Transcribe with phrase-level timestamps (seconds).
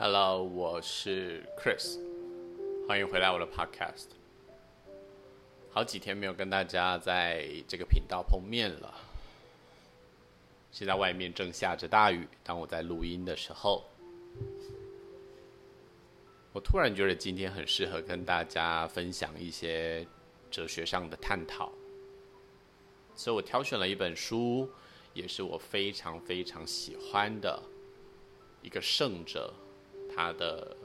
[0.00, 1.98] Hello，我是 Chris，
[2.86, 4.06] 欢迎回来我的 Podcast。
[5.72, 8.94] 好几天没有跟大家在这个频道碰面了。
[10.70, 13.86] 现在外面正下着大雨，当我在录音的时候，
[16.52, 20.06] 我突然觉得今天很适合跟大家分享一些
[20.48, 21.72] 哲学上的探讨，
[23.16, 24.70] 所以我挑选了一本书，
[25.12, 27.60] 也是我非常非常喜欢的
[28.62, 29.52] 一个圣者。
[30.18, 30.76] 他的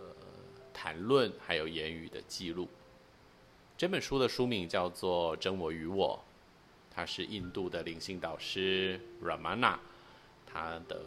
[0.72, 2.68] 谈论还有言语的记录，
[3.76, 6.24] 这本书的书名叫做《真我与我》，
[6.94, 9.80] 他是印度的灵性导师 Ramana，
[10.46, 11.02] 他的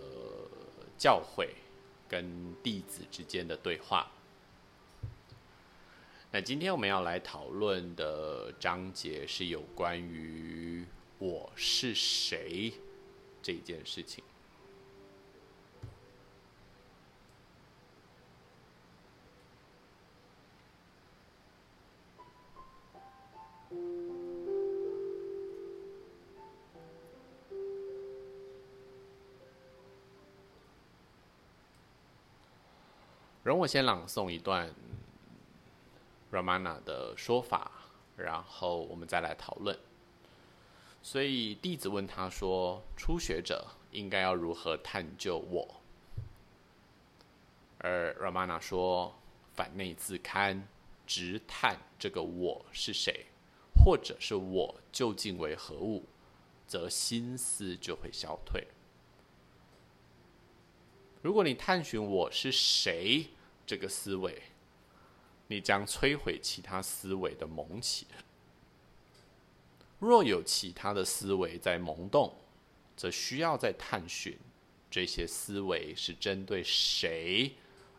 [0.99, 1.51] 教诲
[2.09, 4.11] 跟弟子之间的对话。
[6.33, 10.85] 那今天我们要来讨论的章节是有关于
[11.21, 12.73] 我是谁
[13.41, 14.25] 这件事情。
[33.57, 34.71] 容我先朗诵一段
[36.31, 37.71] Ramana 的说法，
[38.19, 39.79] 然后我们再来讨论。
[41.03, 45.81] 所以弟子问他说：“初学者应该要如何探究我？”
[47.81, 49.15] 而 Ramana 说
[49.57, 50.61] ：“反内自勘，
[51.07, 53.25] 直探这个我是谁，
[53.75, 56.05] 或者是我究竟为何物，
[56.67, 58.67] 则心思就会消退。
[61.23, 63.29] 如果你探寻我是谁，
[63.67, 64.43] 这个思维，
[65.49, 68.07] 你将摧毁其他思维的萌起。
[69.99, 72.35] 若有其他的思维在萌动，
[72.97, 74.39] 则需要再探寻
[74.91, 77.53] 这些思维是针对谁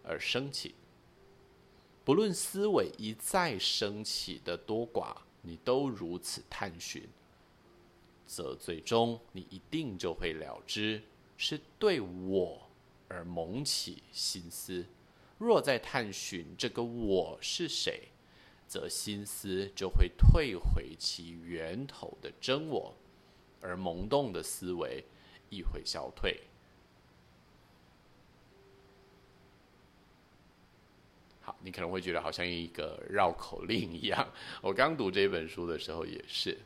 [0.04, 0.76] 而升起。
[2.06, 7.04] 不论思维一再升起的多寡，你都如此探寻，
[8.26, 11.04] 则最终你一定就会了知
[11.36, 12.70] 是对我
[13.10, 14.86] 而萌起心思。
[15.38, 18.10] 若在探寻这个我是谁，
[18.68, 22.96] 则心思就会退回其源头的真我，
[23.62, 25.04] 而萌动的思维
[25.50, 26.42] 亦会消退。
[31.42, 34.28] 好，你可能会觉得好像一个绕口令一样。
[34.62, 36.58] 我刚读这本书的时候也是，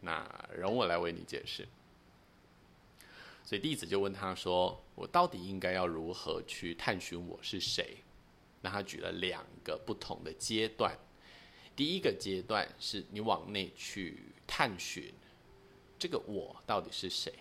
[0.00, 1.66] 那容我来为你解释。
[3.44, 7.98] 所以弟子就问他说：“我到底应该要如何去探寻我是谁？”
[8.60, 10.96] 那他举了两个不同的阶段。
[11.74, 15.12] 第一个阶段是你往内去探寻
[15.98, 17.32] 这个我到底是谁。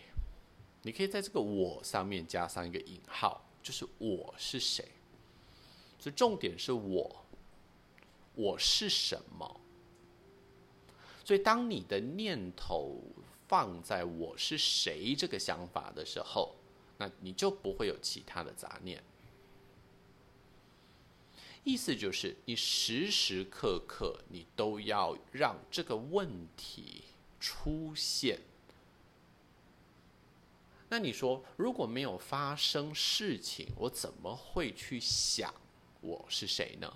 [0.84, 4.84] 你可以在这个我上面加上一个引号，就是我是谁。
[6.00, 7.26] 所以重点是我，
[8.34, 9.62] 我是什么？
[11.24, 13.00] 所以当你的念头，
[13.48, 16.56] 放在我是谁这个想法的时候，
[17.02, 19.04] 那你就不会有其他的杂念。
[21.64, 27.06] 意思就是，你时时刻刻你都要让这个问题
[27.40, 28.40] 出现。
[30.90, 35.52] 那你说，如果没有发生事情，我怎么会去想
[36.02, 36.94] 我是谁呢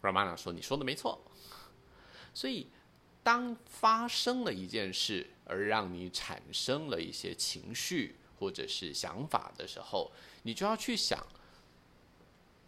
[0.00, 1.20] ？Ramana 说：“你说的没错。”
[2.32, 2.68] 所以。
[3.24, 10.10] 当发生了一件事，而让你产生了一些情绪或者是想法的时候，
[10.42, 11.26] 你就要去想，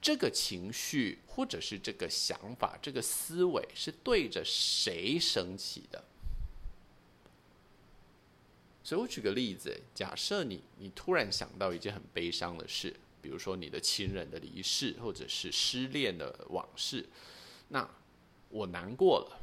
[0.00, 6.04] 这个情绪或者是这个想法、这个思维是对着谁升起的。
[8.82, 17.08] 所以我举个例子，假设你你突然想到一件很悲伤的事，比如说你的亲人的离世，或者是失恋的往事，
[17.68, 17.88] 那
[18.50, 19.40] 我难过了。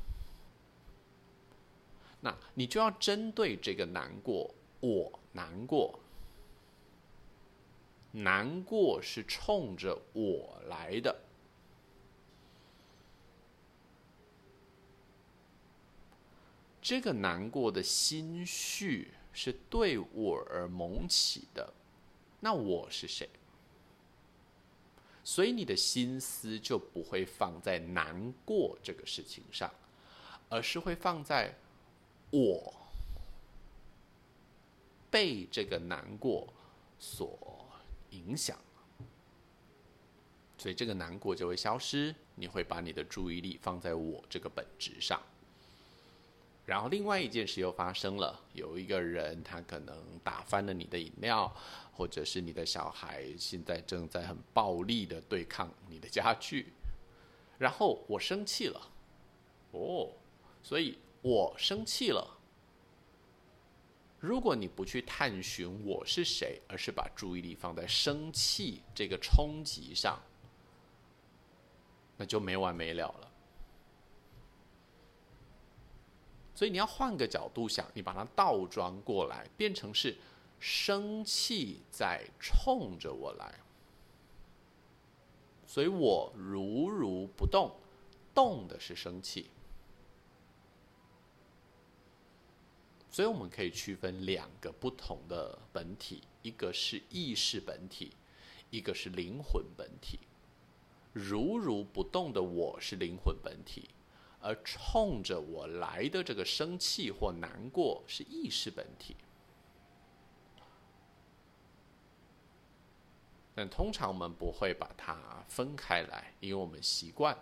[2.24, 6.00] 那你就要针对这个难过，我难过，
[8.12, 11.20] 难过是冲着我来的，
[16.80, 21.74] 这个难过的心绪是对我而萌起的，
[22.40, 23.28] 那我是谁？
[25.24, 29.74] 所以你的心思就不会放在难过这个事情上，
[30.48, 31.56] 而是会放在。
[32.32, 32.74] 我
[35.10, 36.48] 被这个难过
[36.98, 37.66] 所
[38.12, 38.58] 影响，
[40.58, 42.16] 所以这个难过就会消失。
[42.36, 45.22] 你会把你的注意力放在我这个本质上，
[46.66, 51.54] 然后另外一件事又发生了，有一个人他可能打翻了你的饮料，
[51.94, 56.74] 或者是你的小孩现在正在很暴力的对抗你的家具，
[57.60, 58.90] 然后我生气了，
[59.72, 60.10] 哦，
[60.64, 62.38] 所以我生气了。
[64.20, 70.22] 如果你不去探寻我是谁，而是把注意力放在生气这个冲击上，
[72.18, 73.32] 那就没完没了了。
[76.54, 80.16] 所以你要换个角度想，你把它倒装过来，变成是
[80.60, 83.60] 生气在冲着我来，
[85.66, 87.76] 所以我如如不动，
[88.36, 89.50] 动的是生气。
[93.12, 98.14] 所以我们可以区分两个不同的本体，一个是意识本体，
[98.70, 100.18] 一个是灵魂本体。
[101.12, 103.90] 如如不动的我是灵魂本体，
[104.40, 109.18] 而冲着我来的这个生气或难过是意识本体。
[113.54, 117.38] 但通常我们不会把它分开来，因为我们习惯。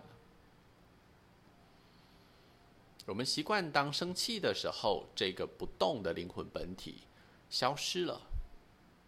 [3.09, 7.01] 我们习惯当生气的时候，这个不动的灵魂本体
[7.49, 8.21] 消失了，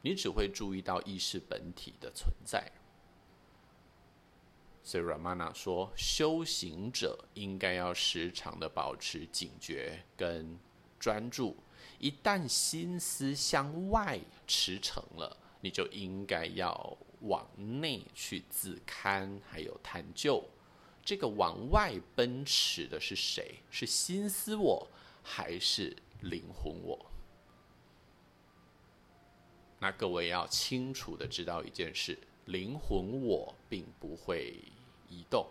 [0.01, 2.71] 你只会注意到意识本体的存在。
[4.83, 10.57] 所以 Ramana 说，修行者应该要时常的保持警觉跟
[10.99, 11.55] 专注。
[11.99, 17.47] 一旦心思向外驰骋了，你就应该要往
[17.79, 20.43] 内去自勘，还有探究。
[21.11, 23.55] 这个往外奔驰的是谁？
[23.69, 24.87] 是心思我，
[25.21, 27.05] 还是灵魂我？
[29.77, 34.55] 那各位要清楚的知道一件事：灵魂我并不会
[35.09, 35.45] 移动，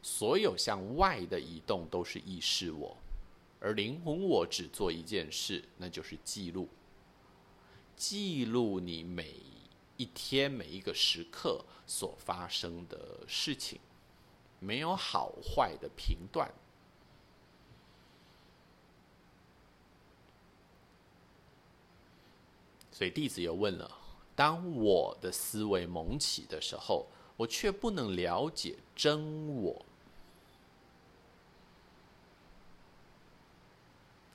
[0.00, 2.96] 所有向外的移动都是意识我，
[3.60, 6.66] 而灵魂我只做一件事，那就是记录，
[7.94, 9.34] 记录你每
[9.98, 13.78] 一天每一个时刻所发生的事情。
[14.64, 16.48] 没有好坏的评断，
[22.92, 23.90] 所以弟子又问了：
[24.36, 29.84] 当我的思维萌起的时候，我却不能了解真我。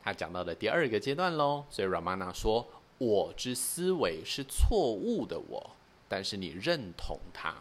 [0.02, 2.68] 他讲到的第二个阶段喽，所以 Ramana 说
[3.00, 5.72] ：“我之思维是错误的我，
[6.10, 7.56] 但是你认同它。”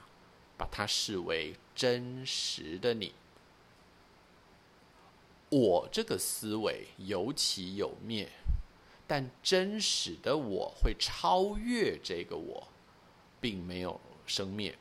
[0.59, 3.13] 把它视为真实的你。
[5.51, 8.29] 我这个思维有起有灭，
[9.07, 12.67] 但真实的我会超越这个我，
[13.41, 14.77] 并没有生灭。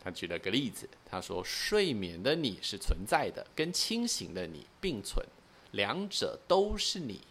[0.00, 5.24] 他举了个例子，他说：“睡眠的你是存在的，跟清醒的你并存，
[5.70, 7.22] 两者都是你。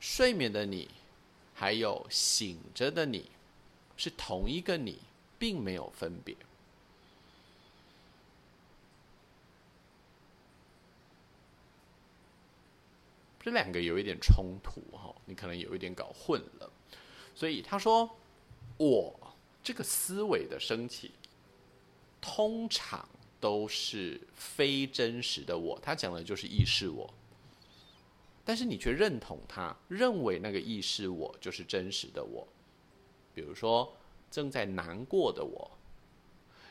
[0.00, 0.90] 睡眠的你。”
[1.54, 3.30] 还有醒着的你，
[3.96, 4.98] 是同一个你，
[5.38, 6.36] 并没有分别。
[13.44, 16.70] 这两个有一点冲突哈，你可能有一点搞混了。
[17.34, 18.08] 所以他说，
[18.76, 19.34] 我
[19.64, 21.10] 这个思维的升起，
[22.20, 23.08] 通常
[23.40, 25.76] 都是非真实的我。
[25.82, 27.12] 他讲的就是意识我。
[28.44, 32.46] 但是你却认同他，认为那个意识我就是真实的我。
[33.34, 33.96] 比如说，
[34.30, 35.70] 正在难过的我，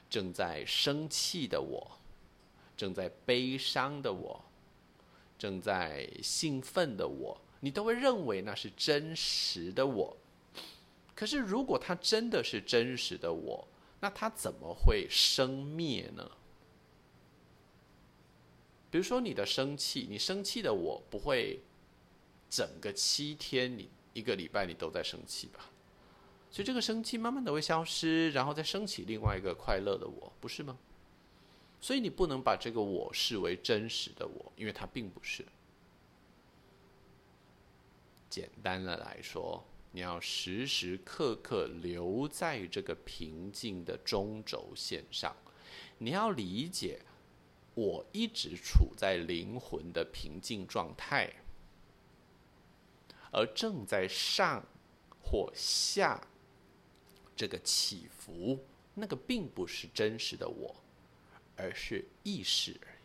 [0.09, 1.99] 正在生气的我，
[2.75, 4.43] 正在悲伤的我，
[5.37, 10.17] 正在兴奋的我，你都会认为那是真实的我。
[11.15, 13.67] 可是，如果他真的是真实的我，
[13.99, 16.31] 那他怎么会生灭呢？
[18.89, 21.61] 比如说你的生气，你生气的我不会
[22.49, 25.70] 整个七天，你一个礼拜你都在生气吧？
[26.51, 30.77] 所以这个生气慢慢的会消失，然后再升起另外一个快乐的我，不是吗？
[31.79, 35.45] 所以你不能把这个我视为真实的我，因为它并不是。
[38.29, 45.35] 简单的来说，你要时时刻刻留在这个平静的中轴线上，
[45.97, 47.01] 你要理解。
[47.73, 51.31] 我一直处在灵魂的平静状态，
[53.31, 54.61] 而正在上
[55.23, 56.21] 或下
[57.41, 58.59] 这个起伏，
[58.93, 60.75] 那个并不是真实的我，
[61.57, 62.99] 而是意识而已。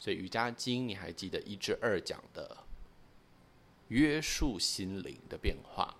[0.00, 2.64] 所以《瑜伽经》，你还记得一至二讲的
[3.86, 5.94] 约束心灵的变化，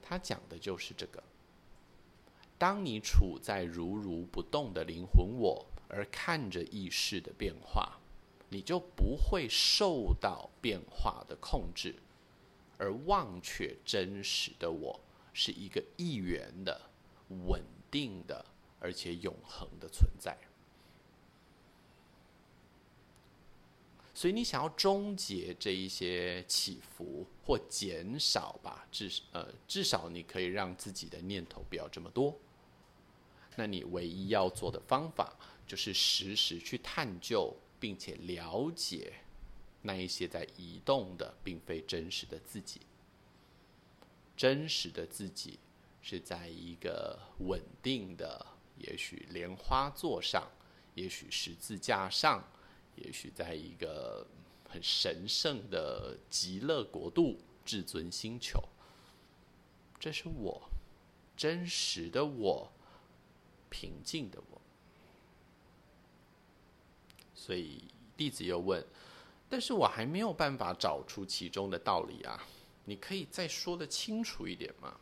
[0.00, 1.22] 它讲的就是这个。
[2.56, 8.00] 当你处在如如不动的灵魂我，而看着意识的变化，
[8.48, 11.94] 你就不会受到变化的控制，
[12.82, 14.98] 而忘却真实的我
[15.32, 16.90] 是一个一元的、
[17.46, 17.62] 稳
[17.92, 18.44] 定的，
[18.80, 20.36] 而且永恒的存在。
[24.12, 32.36] 所以，你想要终结这一些起伏或减少吧，至呃，至少你可以让自己的念头不要这么多。
[33.54, 35.36] 那你唯一要做的方法，
[35.68, 39.12] 就是时时去探究，并且了解
[39.82, 42.80] 那一些在移动的，并非真实的自己。
[44.36, 45.58] 真实的自己
[46.00, 48.46] 是在一个稳定的，
[48.78, 50.50] 也许莲花座上，
[50.94, 52.42] 也许十字架上。
[52.94, 54.26] 也许在一个
[54.68, 58.62] 很神圣的极乐国度、至尊星球，
[59.98, 60.68] 这是我
[61.34, 62.70] 真实的我，
[63.70, 64.60] 平静的我。
[67.34, 67.84] 所以
[68.14, 68.84] 弟子又问
[69.52, 72.42] ：“但是我还没有办法找出其中的道理啊！
[72.86, 74.96] 你可以再说得清楚一点吗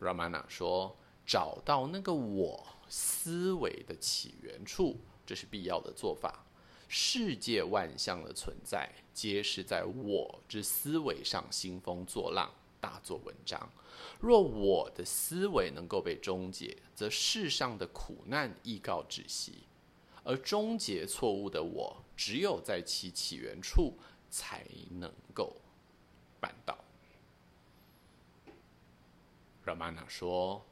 [0.00, 6.44] ？”Ramana 说：“找到那个我思维的起源处。”这是必要的做法。
[6.88, 13.70] 世界万象的存在，皆是在我之思维上兴风作浪，大做文章。
[14.18, 19.62] 若我的思维能够被终结，则世上的苦难亦告止息。
[20.22, 23.96] 而终结错误的我，只有在其起源处
[24.28, 25.56] 才能够
[26.38, 26.76] 办到。
[29.64, 30.62] Ramana 说：“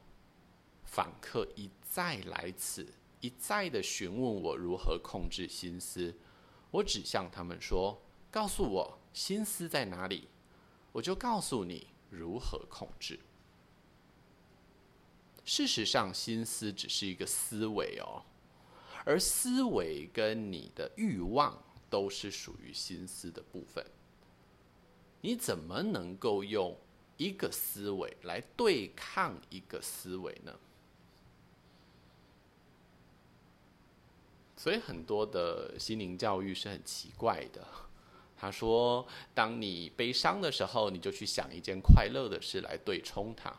[0.85, 6.15] 访客一再来此。”一再的询问我如何控制心思，
[6.69, 10.27] 我只向他们说：“告诉我心思在哪里，
[10.91, 13.19] 我就告诉你如何控制。”
[15.43, 18.21] 事实上，心思只是一个思维哦，
[19.05, 23.85] 而思维跟你的欲望都是属于心思的部分。
[25.21, 26.77] 你怎么能够用
[27.17, 30.53] 一个思维来对抗一个思维呢？
[34.55, 37.65] 所以很多的心灵教育是很奇怪的。
[38.37, 43.53] 他说，当你悲伤的时候，你就去想一件快乐的事来对冲它。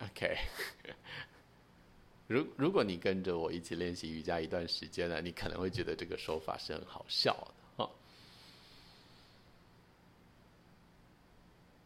[0.00, 0.36] OK，
[2.28, 7.90] 如如果你跟着我一起练习瑜伽一段时间了，你可能会觉得这个说法是很好笑的哈。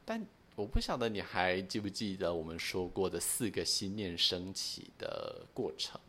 [0.04, 6.00] 但我不晓得你还记不记得我们说过的四个心念升起的过程。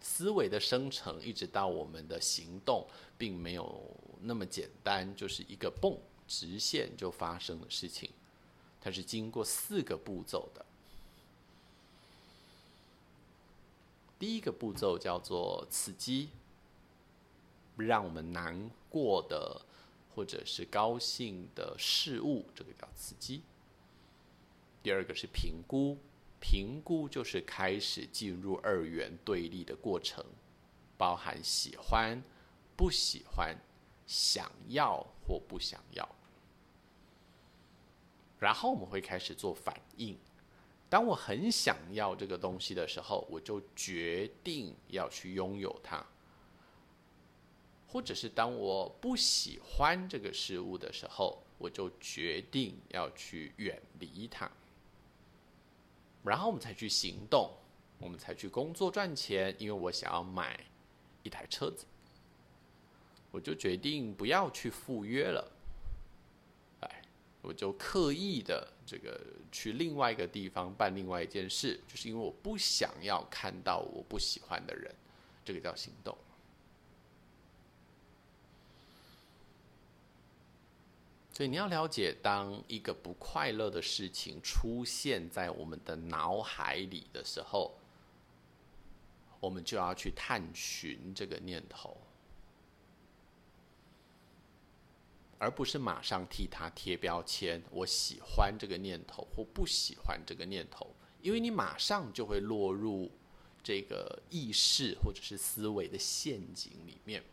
[0.00, 2.86] 思维的生成，一直到我们的行动，
[3.18, 5.94] 并没有那么简单，就是一个蹦
[6.26, 8.10] 直线就发生的事情。
[8.80, 10.64] 它是经过四个步骤的。
[14.20, 16.28] 第一个步骤叫做刺激，
[17.76, 19.62] 让我们难过的
[20.14, 23.42] 或者是高兴的事物，这个叫刺激。
[24.82, 25.96] 第二个是评估。
[26.38, 30.24] 评估就是开始进入二元对立的过程，
[30.96, 32.22] 包含喜欢、
[32.76, 33.54] 不喜欢、
[34.06, 36.08] 想要或不想要。
[38.38, 40.18] 然后我们会开始做反应。
[40.90, 46.04] 当我很想要这个东西的时候，我就决定要去拥有它；
[47.86, 54.50] 或者是当我不喜欢这个事物的时候，我就决定要去远离它。
[56.24, 57.52] 然后我们才去行动，
[57.98, 60.58] 我们才去工作赚钱，因为我想要买
[61.22, 61.86] 一台车子，
[63.30, 65.52] 我就决定不要去赴约了，
[66.80, 67.02] 哎，
[67.42, 69.20] 我就刻意的这个
[69.52, 74.92] 去另外一个地方办另外一件事，就是因为我不想要看到我不喜欢的人，
[75.44, 76.18] 这个叫行动。
[81.32, 87.78] 所以你要了解，当一个不快乐的事情出现在我们的脑海里的时候，
[89.38, 91.96] 我们就要去探寻这个念头，
[95.40, 97.62] 而不是马上替他贴标签。
[97.70, 103.10] 我喜欢这个念头，或不喜欢这个念头，因为你马上就会落入
[103.62, 107.24] 这个意识或者是思维的陷阱里面。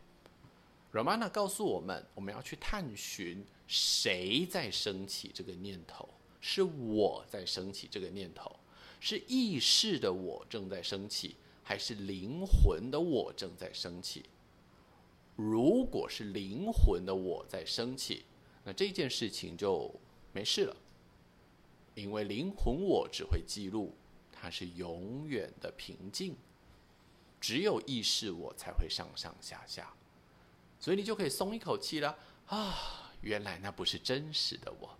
[0.90, 6.08] Ramana 告诉我们，我们要去探寻谁在升起这个念头？
[6.40, 8.58] 是我在升起这个念头？
[8.98, 14.24] 是意识的我正在升起，还是灵魂的我正在升起？
[15.38, 18.24] 如果是灵魂的我在生气，
[18.64, 19.94] 那这件事情就
[20.32, 20.76] 没事了，
[21.94, 23.94] 因为灵魂我只会记录，
[24.32, 26.34] 它是永远的平静，
[27.40, 29.94] 只有意识我才会上上下下，
[30.80, 33.12] 所以你就可以松一口气了啊！
[33.20, 34.98] 原来那不是真实的我。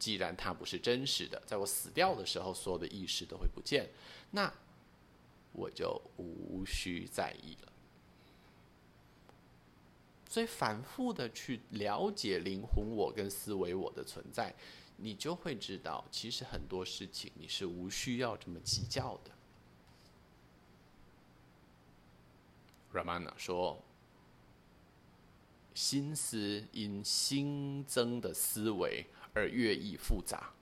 [0.00, 3.88] 既然它不是真实的，在我死掉的时候，所有的意识都会不见，
[4.32, 4.52] 那
[5.52, 7.72] 我就无需在意了。
[10.28, 14.54] 所以反复的去了解灵魂我跟思维我的存在，
[14.98, 19.30] 你就会知道，其实很多事情你是无需要这么计较的。
[22.92, 23.82] Ramana 说。
[25.74, 30.52] 心思因新增的思维而越易复杂，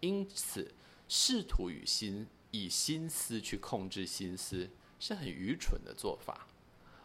[0.00, 0.74] 因此
[1.08, 4.68] 试图与心以心思去控制心思
[5.00, 6.46] 是很愚蠢的做法。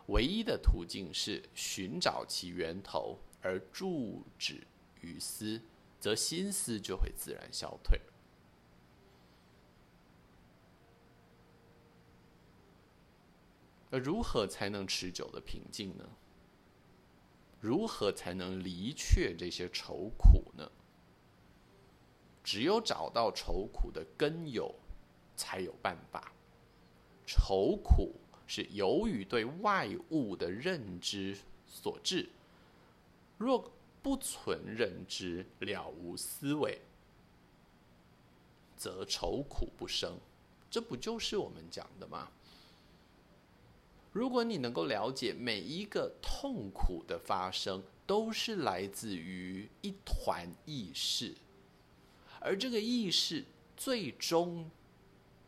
[0.08, 4.66] 唯一的途径是寻找其源头而住止
[5.02, 5.62] 于思，
[6.00, 8.00] 则心思就会自然消退。
[13.90, 16.04] 而如何才能持久的平静呢？
[17.60, 20.70] 如何才能离却这些愁苦呢？
[22.44, 24.76] 只有找到愁苦的根由，
[25.36, 26.34] 才有办法。
[27.26, 28.16] 愁苦
[28.48, 32.30] 是由于对外物的认知所致。
[33.38, 33.72] 若
[34.02, 36.82] 不存认知，了无思维，
[38.76, 40.18] 则愁苦不生。
[40.70, 42.30] 这不就是我们讲的吗？
[44.12, 51.34] 如果你能够了解每一个痛苦的发生都是来自于一团意识，
[52.40, 53.44] 而这个意识
[53.76, 54.70] 最终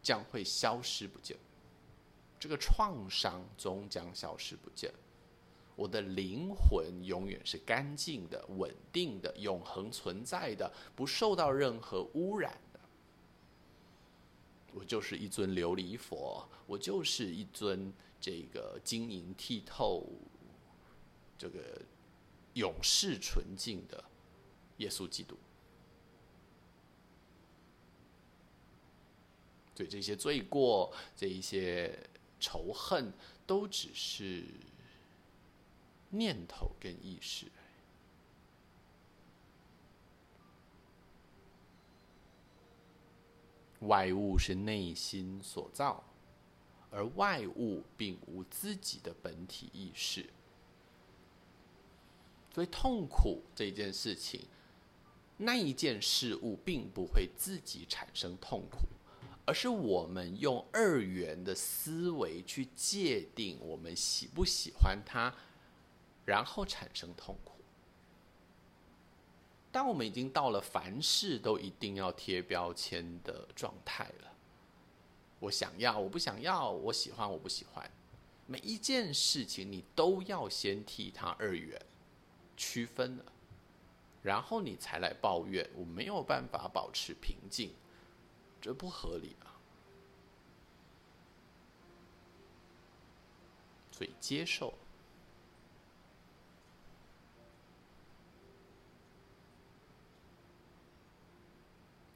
[0.01, 1.37] 将会消失不见，
[2.45, 4.93] 这个创伤终将消失不见，
[5.75, 12.79] 我的灵魂永远是干净的、稳定的、永恒存在的，不受到任何污染的。
[14.75, 17.91] 我就是一尊琉璃佛，我就是一尊。
[18.21, 20.07] 这个晶莹剔透、
[21.37, 21.81] 这个
[22.53, 24.03] 永世纯净的
[24.77, 25.35] 耶稣基督，
[29.75, 31.99] 对这些罪过、这一些
[32.39, 33.13] 仇恨，
[33.45, 34.45] 都只是
[36.09, 37.47] 念头跟意识。
[43.81, 46.03] 外物是内心所造。
[46.91, 50.29] 而外物并无自己的本体意识，
[52.53, 54.47] 所以痛苦这件事情，
[55.35, 58.87] 那一件事物并不会自己产生痛苦，
[59.45, 65.33] 而是我们用二元的思维去界定我们喜不喜欢它，
[66.25, 67.53] 然后产生痛苦。
[69.71, 74.33] 当我们已经到了凡事都一定要贴标签的状态了。
[75.39, 77.91] 我想要，我不想要；我喜欢，我不喜欢。
[78.47, 81.79] 每一件事情，你都要先替它二元
[82.55, 83.25] 区分了，
[84.23, 87.73] 然后你才来抱怨我没有办法保持平静，
[88.65, 89.53] 这不合理啊！
[93.91, 94.73] 所以接受，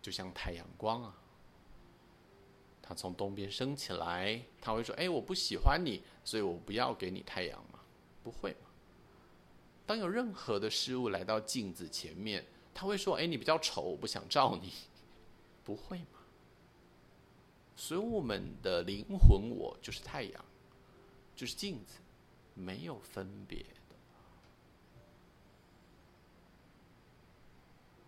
[0.02, 1.16] 就像太阳光啊。
[2.82, 7.80] 它从东边升起来，他会说：“哎，我不喜欢你，所以我不要给你太阳嘛。”
[8.26, 8.72] 不会嘛？
[9.86, 14.74] 当有任何的事物来到镜子前面，他会说：“哎，你比较丑，我不想照你。
[15.64, 16.19] ”不会吗？
[17.80, 20.46] 所以我们的灵魂我就是太阳，
[21.34, 22.02] 就是镜子，
[22.54, 23.96] 没有分别的。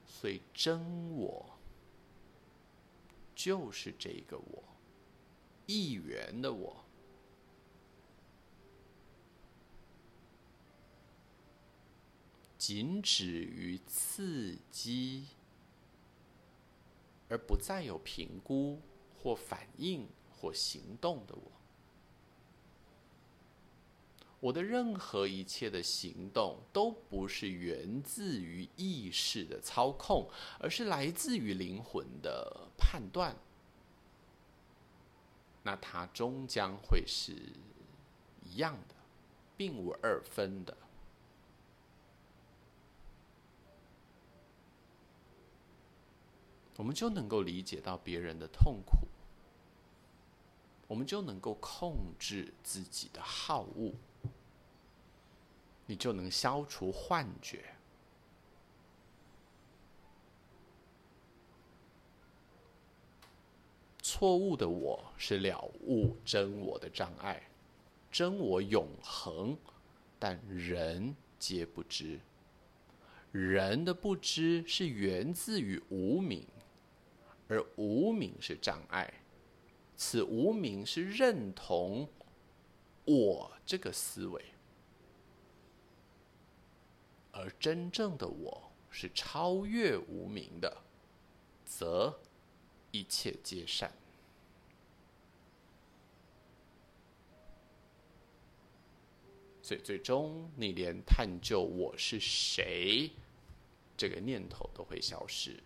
[0.05, 1.57] 所以真我
[3.33, 4.61] 就是这个我。
[5.65, 6.83] 一元的我，
[12.57, 15.27] 仅止于刺激，
[17.29, 18.81] 而不再有评估
[19.21, 21.51] 或反应或行动的我。
[24.39, 30.27] 我的任何一切的行动都不是源自于意识的操控，
[30.59, 33.35] 而是来自于灵魂的判断。
[35.61, 37.35] 那它终将会是
[38.43, 38.95] 一样的，
[39.55, 40.75] 并无二分的。
[46.77, 49.07] 我们就能够理解到别人的痛苦，
[50.91, 53.93] 我们就能够控制自己的好恶，
[55.85, 57.63] 你就能消除幻觉。
[64.01, 67.41] 错误的我是了悟真我的障碍，
[68.11, 69.57] 真我永恒，
[70.19, 72.19] 但人皆不知。
[73.31, 76.45] 人的不知是源自于无明，
[77.47, 79.20] 而无明是障碍。
[80.03, 82.09] 此无名是认同
[83.05, 84.43] 我这个思维，
[87.31, 90.75] 而真正的我是超越无名的，
[91.63, 92.19] 则
[92.89, 93.93] 一切皆善。
[99.61, 103.11] 所以最终，你连探究我是谁
[103.95, 105.61] 这个念头都会消失，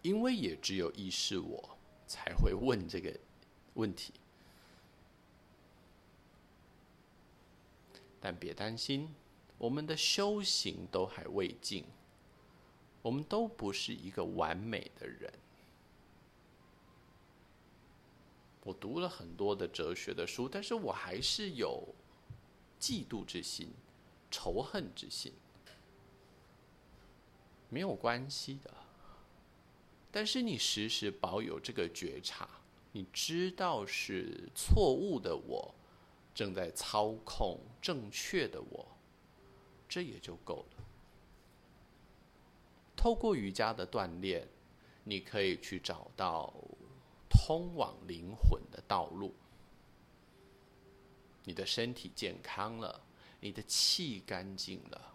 [0.00, 1.77] 因为也只有意识我
[2.08, 3.14] 才会问这个
[3.74, 4.12] 问题。
[8.20, 9.14] 但别担心，
[9.58, 11.84] 我们的修行都还未尽，
[13.00, 15.32] 我们都不是一个完美的人。
[18.64, 21.86] 我读了很多的哲学的书，但是我还是有
[22.80, 23.70] 嫉妒之心、
[24.30, 25.32] 仇恨之心。
[27.70, 28.74] 没有关系的，
[30.10, 32.48] 但是你时时保有这个觉察，
[32.92, 35.74] 你知道是错误的我
[36.34, 38.88] 正在操控正确的我，
[39.88, 40.84] 这也就够了。
[42.96, 44.48] 透过瑜伽的锻炼，
[45.04, 46.52] 你可以去找到。
[47.30, 49.34] 通往灵魂的道路。
[51.44, 53.04] 你的身体健康了，
[53.38, 55.14] 你的气干净了，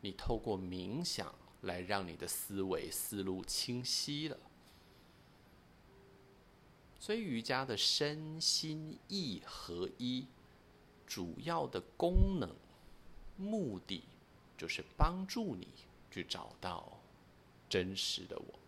[0.00, 4.36] 你透过冥想来让你的思维思路清晰了。
[6.98, 10.26] 所以瑜伽的身心意合一，
[11.06, 12.54] 主要的功能
[13.36, 14.02] 目的
[14.58, 15.66] 就是帮助你
[16.10, 17.00] 去找到
[17.68, 18.58] 真实的我。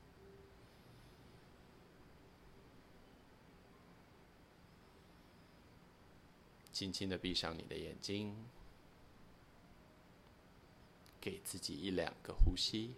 [6.72, 8.34] 轻轻的闭上你的眼睛，
[11.22, 12.96] 给自己一两个呼吸。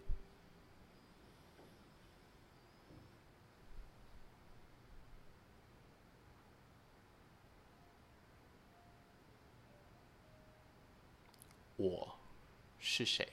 [11.77, 12.17] 我
[12.79, 13.29] 是谁？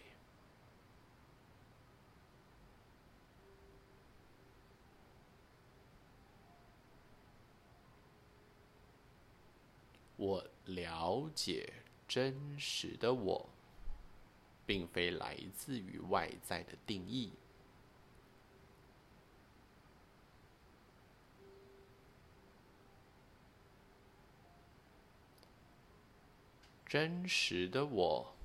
[10.17, 11.71] 我了解
[12.09, 13.49] 真实的我，
[14.65, 17.31] 并非来自于外在的定义。
[26.85, 28.35] 真实的我，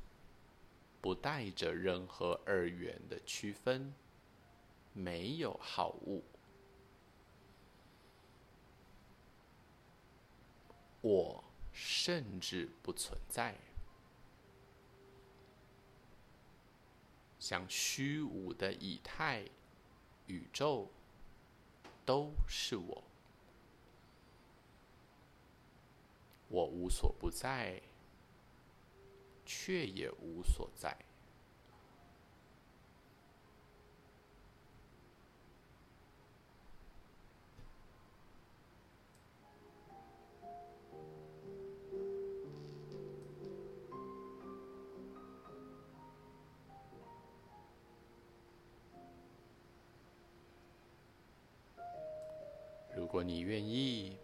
[1.01, 3.93] 不带着任何二元的区分，
[4.93, 6.23] 没有好恶。
[11.01, 11.45] 我。
[11.79, 13.55] 甚至不存在，
[17.49, 19.45] 像虚无的以太、
[20.27, 20.91] 宇宙，
[22.05, 23.05] 都是我。
[26.49, 27.81] 我无所不在，
[29.45, 31.06] 却也无所在。
[53.17, 54.19] 果你愿意，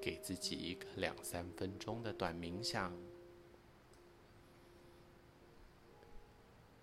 [0.00, 2.96] 给自己一个两三分钟的短冥想，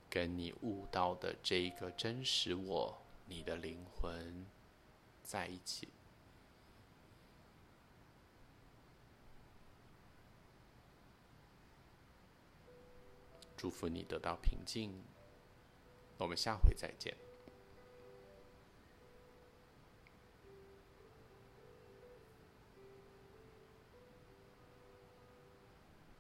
[0.10, 4.46] 跟你悟到的这个真实我，你的灵魂
[5.24, 5.88] 在一起。
[13.56, 15.02] 祝福你得到平静，
[16.18, 17.16] 我们下回再见。